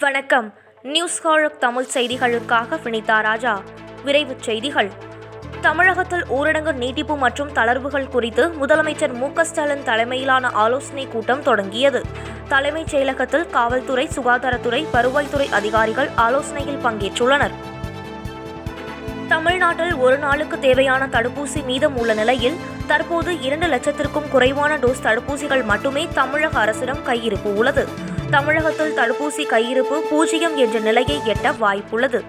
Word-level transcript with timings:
வணக்கம். 0.00 0.54
நியூஸ் 0.82 1.22
ஹாழக் 1.22 1.60
தமிழ் 1.60 1.86
செய்திகளுக்காக 1.94 2.78
வினிதா 2.84 3.22
ராஜா. 3.22 3.62
விரைவுச் 4.04 4.40
செய்திகள். 4.40 4.90
தமிழகத்தில் 5.60 6.24
ஊரடங்கு 6.24 6.72
நீட்டிப்பு 6.72 7.16
மற்றும் 7.16 7.52
தளர்வுகள் 7.52 8.08
குறித்து 8.08 8.48
முதலமைச்சர் 8.48 9.12
மு 9.12 9.44
ஸ்டாலின் 9.44 9.82
தலைமையிலான 9.82 10.48
ஆலோசனைக் 10.48 11.10
கூட்டம் 11.10 11.42
தொடங்கியது. 11.42 12.02
தலைமைச் 12.48 12.94
செயலகத்தில் 12.94 13.50
காவல்துறை 13.50 14.08
சுகாதாரத்துறை 14.14 14.86
வருவாய்த்துறை 14.92 15.52
அதிகாரிகள் 15.52 16.08
ஆலோசனையில் 16.16 16.84
பங்கேற்றுள்ளனர். 16.84 17.52
தமிழ்நாட்டில் 19.28 19.94
ஒரு 19.94 20.18
நாளுக்கு 20.18 20.58
தேவையான 20.58 21.06
தடுப்பூசி 21.06 21.64
மீதம் 21.64 21.98
உள்ள 21.98 22.14
நிலையில் 22.14 22.56
தற்போது 22.86 23.40
இரண்டு 23.40 23.66
லட்சத்திற்கும் 23.66 24.28
குறைவான 24.28 24.76
டோஸ் 24.76 25.02
தடுப்பூசிகள் 25.02 25.64
மட்டுமே 25.64 26.08
தமிழக 26.14 26.58
அரசிடம் 26.58 27.06
கையிருப்பு 27.06 27.54
உள்ளது. 27.54 28.12
தமிழகத்தில் 28.30 28.96
தடுப்பூசி 28.96 29.44
கையிருப்பு 29.48 30.00
பூஜ்ஜியம் 30.10 30.56
என்ற 30.56 30.78
நிலையை 30.78 31.20
எட்ட 31.26 31.52
வாய்ப்புள்ளது. 31.60 32.22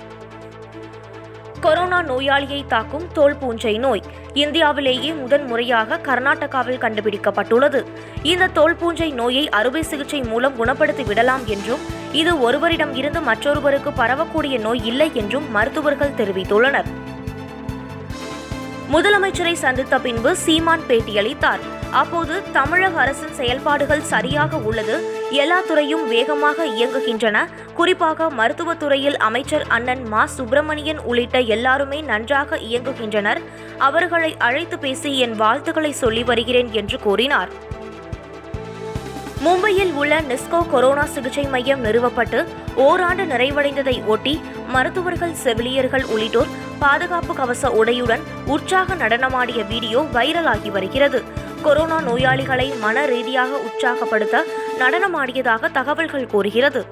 கொரோனா 1.59 2.01
நோயாளியை 2.01 2.67
தாக்கும் 2.67 3.11
தோல் 3.13 3.35
பூஞ்சை 3.35 3.77
நோய் 3.77 4.01
இந்தியாவிலேயே 4.33 5.11
முதன் 5.11 5.45
முறையாக 5.45 5.97
கர்நாடகாவில் 5.97 6.77
கண்டுபிடிக்கப்பட்டுள்ளது. 6.77 7.85
இந்த 8.23 8.47
தோல் 8.47 8.75
பூஞ்சை 8.75 9.11
நோயை 9.11 9.49
அறுவை 9.49 9.83
சிகிச்சை 9.83 10.21
மூலம் 10.21 10.63
குணப்படுத்தி 10.63 11.05
விடலாம் 11.05 11.45
என்றும் 11.45 11.79
இது 12.11 12.41
ஒருவரிடம் 12.41 12.95
இருந்து 12.95 13.21
மற்றொருவருக்கு 13.21 13.89
பரவக்கூடிய 13.89 14.59
நோய் 14.59 14.85
இல்லை 14.85 15.11
என்றும் 15.13 15.51
மருத்துவர்கள் 15.51 16.17
தெரிவித்துள்ளனர். 16.17 16.85
முதலமைச்சரை 18.91 19.53
சந்தித்த 19.53 19.99
பின்பு 19.99 20.35
சீமான் 20.35 20.83
பேட்டியளித்தார் 20.87 21.59
அப்போது 21.91 22.41
தமிழக 22.51 22.99
அரசின் 22.99 23.33
செயல்பாடுகள் 23.33 24.01
சரியாக 24.01 24.57
உள்ளது 24.57 25.14
எல்லா 25.35 25.61
துறையும் 25.67 26.07
வேகமாக 26.07 26.65
இயங்குகின்றன. 26.65 27.37
குறிப்பாக 27.73 28.29
மருத்துவத்துறையில் 28.29 29.17
அமைச்சர் 29.17 29.65
அண்ணன் 29.67 30.03
மா. 30.07 30.25
சுப்பிரமணியன் 30.25 30.99
உள்ளிட்ட 30.99 31.39
எல்லாருமே 31.39 32.01
நன்றாக 32.01 32.57
இயங்குகின்றனர். 32.57 33.41
அவர்களை 33.77 34.35
அழைத்து 34.37 34.79
பேசி 34.79 35.19
என் 35.19 35.35
வாழ்த்துக்களை 35.35 35.91
சொல்லி 35.91 36.23
வருகிறேன் 36.23 36.71
என்று 36.71 36.99
கூறினார். 36.99 37.49
மும்பையில் 39.45 39.93
உள்ள 39.93 40.21
நிஸ்கோ 40.21 40.69
கொரோனா 40.69 41.03
சிகிச்சை 41.05 41.43
மையம் 41.43 41.83
நிறுவப்பட்டு 41.85 42.45
ஓராண்டு 42.75 43.23
நிறைவடைந்ததை 43.23 44.05
ஒட்டி 44.05 44.41
மருத்துவர்கள் 44.67 45.33
செவிலியர்கள் 45.33 46.03
உள்ளிட்டோர் 46.03 46.47
பாதுகாப்பு 46.79 47.35
கவச 47.35 47.69
உடையுடன் 47.69 48.23
உற்சாக 48.45 48.95
நடனமாடிய 48.95 49.67
வீடியோ 49.67 49.99
வைரலாகி 50.13 50.71
வருகிறது. 50.71 51.23
கொரோனா 51.65 52.01
நோயாளிகளை 52.01 52.79
மன 52.79 53.05
ரீதியாக 53.05 53.57
உற்சாகப்படுத்த 53.57 54.43
நடனமாடியதாக 54.79 55.71
தகவல்கள் 55.71 56.27
கூறுகிறது. 56.27 56.85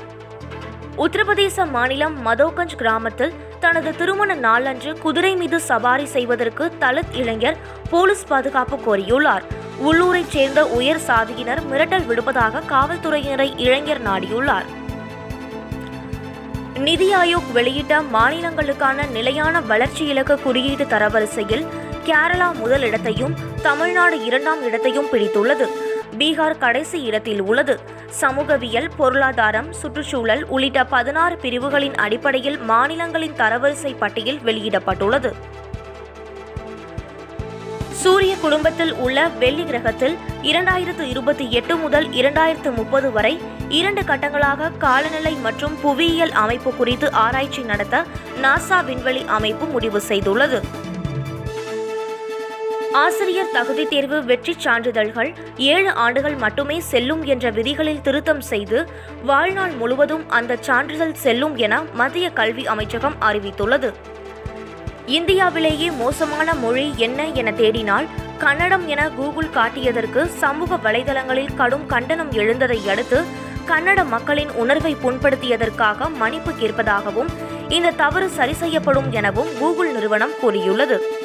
உத்தரப்பிரதேச 0.98 1.70
மாநிலம் 1.70 2.16
மதோகஞ்ச் 2.26 2.76
கிராமத்தில் 2.78 3.34
தனது 3.60 3.96
திருமண 3.96 4.34
நாளன்று 4.34 4.98
குதிரை 5.00 5.36
மீது 5.36 5.60
சவாரி 5.60 6.06
செய்வதற்கு 6.06 6.72
தலித் 6.80 7.14
இளைஞர் 7.14 7.58
போலீஸ் 7.90 8.28
பாதுகாப்பு 8.28 8.78
கோரியுள்ளார். 8.78 9.42
உள்ளூரைச் 9.82 10.30
சேர்ந்த 10.30 10.66
உயர் 10.68 11.02
சாதியினர் 11.08 11.62
மிரட்டல் 11.72 12.08
விடுப்பதாக 12.10 12.64
காவல்துறையினரை 12.70 13.60
இளைஞர் 13.60 14.04
நாடியுள்ளார். 14.08 14.66
நிதி 16.78 17.16
ஆயோக் 17.16 17.52
வெளியிட்ட 17.54 18.02
மாநிலங்களுக்கான 18.14 19.10
நிலையான 19.10 19.62
வளர்ச்சி 19.62 20.06
இலக்கு 20.06 20.42
குறியீட்டு 20.42 20.84
தரவரிசையில் 20.84 21.66
கேரளா 22.08 22.56
முதல் 22.56 22.82
இடத்தையும் 22.82 23.34
தமிழ்நாடு 23.62 24.24
இரண்டாம் 24.24 24.64
இடத்தையும் 24.64 25.06
பிடித்துள்ளது. 25.12 25.66
பீகார் 26.20 26.58
கடைசி 26.58 27.02
இடத்தில் 27.02 27.42
உள்ளது. 27.42 27.80
சமூகவியல் 28.10 28.90
பொருளாதாரம் 28.98 29.74
சுற்றுச்சூழல் 29.74 30.44
உள்ளிட்ட 30.48 30.84
பதினாறு 30.84 31.38
பிரிவுகளின் 31.38 31.96
அடிப்படையில் 31.96 32.60
மாநிலங்களின் 32.60 33.34
தரவரிசை 33.38 33.96
பட்டியல் 33.98 34.40
வெளியிடப்பட்டுள்ளது. 34.46 35.32
சூரிய 37.92 38.36
குடும்பத்தில் 38.36 38.94
உள்ள 38.94 39.28
வெள்ளி 39.28 39.64
கிரகத்தில் 39.64 40.18
இரண்டாயிரத்து 40.42 41.02
இருபத்தி 41.02 41.52
எட்டு 41.52 41.76
முதல் 41.76 42.08
இரண்டாயிரத்து 42.10 42.76
முப்பது 42.76 43.12
வரை 43.12 43.40
இரண்டு 43.70 44.02
கட்டங்களாக 44.02 44.72
காலநிலை 44.78 45.36
மற்றும் 45.36 45.80
புவியியல் 45.82 46.32
அமைப்பு 46.32 46.74
குறித்து 46.74 47.12
ஆராய்ச்சி 47.12 47.62
நடத்த 47.62 48.06
நாசா 48.42 48.86
விண்வெளி 48.86 49.26
அமைப்பு 49.28 49.66
முடிவு 49.66 50.02
செய்துள்ளது. 50.08 50.62
ஆசிரியர் 53.02 53.52
தகுதி 53.54 53.84
தேர்வு 53.88 54.24
வெற்றி 54.24 54.54
சான்றிதழ்கள் 54.58 55.30
ஏழு 55.58 55.92
ஆண்டுகள் 55.92 56.36
மட்டுமே 56.36 56.80
செல்லும் 56.80 57.24
என்ற 57.24 57.50
விதிகளில் 57.50 58.02
திருத்தம் 58.02 58.42
செய்து 58.42 58.88
வாழ்நாள் 59.24 59.72
முழுவதும் 59.72 60.30
அந்த 60.30 60.58
சான்றிதழ் 60.62 61.14
செல்லும் 61.14 61.56
என 61.56 61.84
மத்திய 61.94 62.30
கல்வி 62.30 62.66
அமைச்சகம் 62.66 63.16
அறிவித்துள்ளது. 63.22 63.94
இந்தியாவிலேயே 65.06 65.92
மோசமான 65.92 66.54
மொழி 66.54 66.94
என்ன 66.98 67.26
என 67.28 67.52
தேடினால் 67.52 68.08
கன்னடம் 68.38 68.88
என 68.88 69.10
கூகுள் 69.10 69.50
காட்டியதற்கு 69.50 70.26
சமூக 70.26 70.76
வலைதளங்களில் 70.76 71.56
கடும் 71.56 71.86
கண்டனம் 71.86 72.32
எழுந்ததை 72.32 72.80
அடுத்து 72.90 73.22
கன்னட 73.68 74.06
மக்களின் 74.06 74.50
உணர்வை 74.50 74.96
புண்படுத்தியதற்காக 75.04 76.10
மன்னிப்பு 76.22 76.52
கேட்பதாகவும் 76.52 77.34
இந்த 77.70 77.92
தவறு 77.92 78.30
சரி 78.30 78.54
செய்யப்படும் 78.54 79.12
எனவும் 79.12 79.52
கூகுள் 79.60 79.92
நிறுவனம் 79.92 80.34
கூறியுள்ளது. 80.42 81.23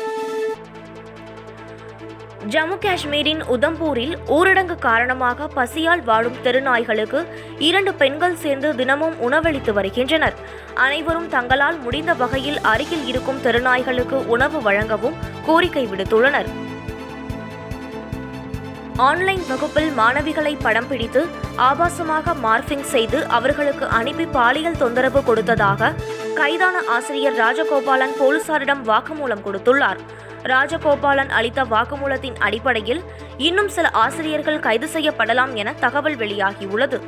ஜம்மு 2.53 2.76
காஷ்மீரின் 2.82 3.41
உதம்பூரில் 3.54 4.12
ஊரடங்கு 4.34 4.75
காரணமாக 4.84 5.47
பசியால் 5.54 6.03
வாழும் 6.09 6.36
தெருநாய்களுக்கு 6.44 7.20
இரண்டு 7.69 7.92
பெண்கள் 8.00 8.36
சேர்ந்து 8.42 8.69
தினமும் 8.81 9.16
உணவளித்து 9.26 9.72
வருகின்றனர். 9.78 10.36
அனைவரும் 10.84 11.28
தங்களால் 11.34 11.78
முடிந்த 11.84 12.12
வகையில் 12.22 12.59
அருகில் 12.72 13.04
இருக்கும் 13.10 13.41
தெருநாய்களுக்கு 13.47 14.19
உணவு 14.34 14.60
வழங்கவும் 14.66 15.19
கோரிக்கை 15.47 15.84
விடுத்துள்ளனர். 15.92 16.50
ஆன்லைன் 19.09 19.44
வகுப்பில் 19.48 19.91
மாணவிகளை 19.98 20.54
படம் 20.66 20.88
பிடித்து 20.92 21.20
ஆபாசமாக 21.70 22.34
மார்பிங் 22.44 22.86
செய்து 22.94 23.19
அவர்களுக்கு 23.38 23.86
அனுப்பி 23.98 24.26
பாலியல் 24.38 24.80
தொந்தரவு 24.84 25.22
கொடுத்ததாக 25.28 25.92
கைதான 26.41 26.76
ஆசிரியர் 26.97 27.38
ராஜகோபாலன் 27.42 28.16
போலீசாரிடம் 28.22 28.82
வாக்குமூலம் 28.91 29.44
கொடுத்துள்ளார். 29.47 30.00
ராஜகோபாலன் 30.43 31.28
அளித்த 31.28 31.65
வாக்குமூலத்தின் 31.65 32.37
அடிப்படையில் 32.38 33.03
இன்னும் 33.37 33.69
சில 33.69 33.88
ஆசிரியர்கள் 33.88 34.60
கைது 34.60 34.87
செய்யப்படலாம் 34.87 35.54
என 35.54 35.72
தகவல் 35.72 36.16
வெளியாகியுள்ளது. 36.16 37.00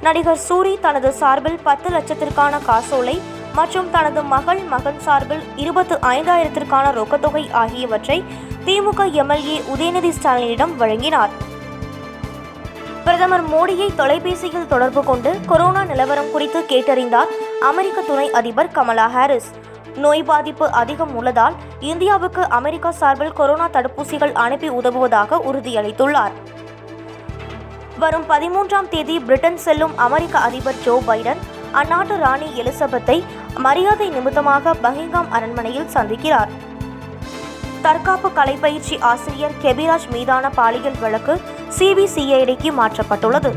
நடிகர் 0.00 0.38
சூரி 0.48 0.80
தனது 0.80 1.12
சார்பில் 1.12 1.58
பத்து 1.62 1.88
லட்சத்திற்கான 1.88 2.64
காசோலை 2.64 3.20
மற்றும் 3.54 3.90
தனது 3.90 4.22
மகள் 4.22 4.58
மகன் 4.58 5.00
சார்பில் 5.00 5.42
இருபத்து 5.56 5.94
ஐந்தாயிரத்திற்கான 5.94 6.92
ரொக்கத்தொகை 6.92 7.52
ஆகியவற்றை 7.52 8.24
திமுக 8.64 9.12
எம்எல்ஏ 9.12 9.62
உதயநிதி 9.74 10.12
ஸ்டாலினிடம் 10.22 10.76
வழங்கினார். 10.76 11.30
பிரதமர் 13.04 13.48
மோடியை 13.48 13.94
தொலைபேசியில் 13.94 14.66
தொடர்பு 14.66 15.04
கொண்டு 15.04 15.38
கொரோனா 15.46 15.84
நிலவரம் 15.84 16.30
குறித்து 16.30 16.64
கேட்டறிந்தார் 16.68 17.26
அமெரிக்க 17.60 18.00
துணை 18.00 18.30
அதிபர் 18.30 18.70
கமலா 18.70 19.08
ஹாரிஸ். 19.08 19.50
நோய் 19.96 20.22
பாதிப்பு 20.22 20.70
அதிகம் 20.70 21.14
உள்ளதால் 21.14 21.54
இந்தியாவுக்கு 21.80 22.48
அமெரிக்கா 22.48 22.90
சார்பில் 22.90 23.32
கொரோனா 23.32 23.68
தடுப்பூசிகள் 23.68 24.32
அனுப்பி 24.32 24.68
உதவுவதாக 24.68 25.38
உறுதியளித்துள்ளார். 25.52 26.30
வரும் 27.98 28.24
பதிமூன்றாம் 28.28 28.88
தேதி 28.88 29.20
பிரிட்டன் 29.20 29.56
செல்லும் 29.56 29.96
அமெரிக்க 29.96 30.38
அதிபர் 30.38 30.80
ஜோ 30.84 31.02
பைடன் 31.06 31.36
அந்நாட்டு 31.72 32.16
ராணி 32.16 32.48
எலிசபெத்தை 32.62 33.24
மரியாதை 33.56 34.08
நிமித்தமாக 34.08 34.74
பகிங்காம் 34.82 35.30
அரண்மனையில் 35.30 35.92
சந்திக்கிறார். 35.94 36.48
தற்காப்பு 37.82 38.28
கலைப்பயிற்சி 38.28 39.00
ஆசிரியர் 39.00 39.56
கெபிராஜ் 39.62 40.08
மீதான 40.12 40.50
பாலியல் 40.50 41.00
வழக்கு 41.00 41.40
சிபிசிஐடிக்கு 41.78 42.72
மாற்றப்பட்டுள்ளது. 42.80 43.50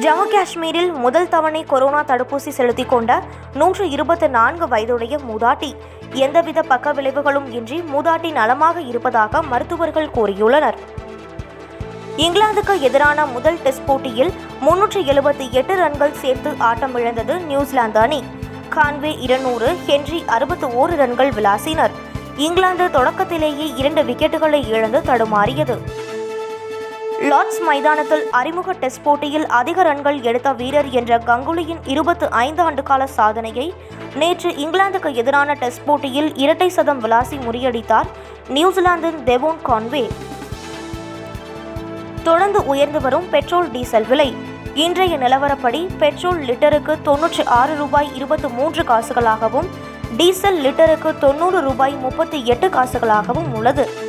ஜம்மு 0.00 0.24
காஷ்மீரில் 0.30 0.92
முதல் 0.92 1.28
தவணை 1.28 1.64
கொரோனா 1.64 2.04
தடுப்பூசி 2.04 2.48
செலுத்திக் 2.48 2.88
கொண்ட 2.88 3.22
நூற்று 3.54 3.90
இருபத்தி 3.90 4.28
நான்கு 4.28 4.68
வயதுடைய 4.68 5.18
மூதாட்டி. 5.18 5.74
எந்தவித 6.12 6.62
பக்க 6.62 6.92
விளைவுகளும் 6.92 7.52
இன்றி 7.52 7.78
மூதாட்டி 7.80 8.32
நலமாக 8.32 8.80
இருப்பதாக 8.80 9.42
மருத்துவர்கள் 9.42 10.08
கூறியுள்ளனர். 10.08 10.74
இங்கிலாந்துக்கு 12.16 12.80
எதிரான 12.80 13.26
முதல் 13.26 13.58
டெஸ்ட் 13.62 13.86
போட்டியில் 13.86 14.32
முன்னூற்று 14.60 15.00
எழுபத்தி 15.00 15.50
எட்டு 15.50 15.76
ரன்கள் 15.76 16.12
சேர்த்து 16.12 16.50
ஆட்டமிழந்தது 16.50 17.44
நியூசிலாந்து 17.44 17.98
அணி. 17.98 18.24
கான்வே 18.74 19.20
இருநூறு 19.20 19.76
ஹென்றி 19.86 20.24
அறுபத்தி 20.26 20.66
ஓரு 20.66 20.96
ரன்கள் 20.96 21.30
விளாசினர். 21.30 21.90
இங்கிலாந்து 22.36 22.90
தொடக்கத்திலேயே 22.90 23.72
இரண்டு 23.76 24.02
விக்கெட்டுகளை 24.02 24.68
இழந்து 24.68 24.98
தடுமாறியது. 24.98 25.78
லார்ட்ஸ் 27.28 27.60
மைதானத்தில் 27.60 28.30
அறிமுக 28.30 28.72
டெஸ்ட் 28.72 29.02
போட்டியில் 29.02 29.46
அதிக 29.46 29.82
ரன்கள் 29.82 30.22
எடுத்த 30.22 30.52
வீரர் 30.52 30.88
என்ற 30.90 31.18
கங்குலியின் 31.18 31.80
இருபத்து 31.84 32.30
ஐந்து 32.30 32.62
ஆண்டு 32.62 32.82
கால 32.82 33.06
சாதனையை 33.06 33.74
நேற்று 34.14 34.50
இங்கிலாந்துக்கு 34.50 35.14
எதிரான 35.14 35.54
டெஸ்ட் 35.54 35.84
போட்டியில் 35.86 36.36
இரட்டை 36.36 36.68
சதம் 36.68 37.02
விளாசி 37.04 37.38
முறியடித்தார் 37.46 38.08
நியூசிலாந்தின் 38.48 39.20
தெவோன் 39.24 39.60
கான்வே. 39.68 40.10
தொடர்ந்து 42.22 42.66
உயர்ந்து 42.66 43.00
வரும் 43.00 43.28
பெட்ரோல் 43.30 43.70
டீசல் 43.70 44.06
விலை. 44.06 44.34
இன்றைய 44.74 45.16
நிலவரப்படி 45.18 45.96
பெட்ரோல் 45.98 46.40
லிட்டருக்கு 46.40 46.96
தொன்னூற்றி 47.04 47.44
ஆறு 47.44 47.76
ரூபாய் 47.76 48.14
இருபத்து 48.14 48.48
மூன்று 48.48 48.82
காசுகளாகவும் 48.82 49.68
டீசல் 50.16 50.60
லிட்டருக்கு 50.60 51.18
தொண்ணூறு 51.18 51.60
ரூபாய் 51.60 51.94
முப்பத்தி 51.94 52.46
எட்டு 52.46 52.68
காசுகளாகவும் 52.68 53.52
உள்ளது. 53.54 54.08